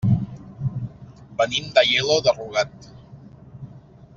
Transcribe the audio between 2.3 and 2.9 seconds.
Rugat.